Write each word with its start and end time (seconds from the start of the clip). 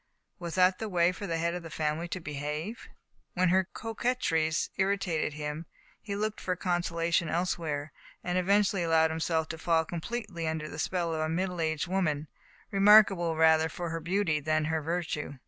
Was 0.39 0.55
that 0.55 0.79
the 0.79 0.89
way 0.89 1.11
for 1.11 1.27
the 1.27 1.37
head' 1.37 1.53
of 1.53 1.63
a 1.63 1.69
family 1.69 2.07
to 2.07 2.19
behave? 2.19 2.89
When 3.35 3.49
her 3.49 3.67
coquetries 3.71 4.71
irritated 4.77 5.33
him, 5.33 5.67
he 6.01 6.15
looked 6.15 6.41
for 6.41 6.55
consola 6.55 7.13
tion 7.13 7.29
elsewhere, 7.29 7.91
and 8.23 8.35
eventually 8.35 8.81
allowed 8.81 9.11
himself 9.11 9.47
to 9.49 9.59
fall 9.59 9.85
completely 9.85 10.47
under 10.47 10.67
the 10.67 10.79
spell 10.79 11.13
of 11.13 11.21
a 11.21 11.29
middle 11.29 11.61
aged 11.61 11.85
woman, 11.85 12.29
remarkable 12.71 13.35
rather 13.35 13.69
for 13.69 13.91
her 13.91 13.99
beauty 13.99 14.39
than 14.39 14.65
her 14.65 14.81
virtue. 14.81 15.33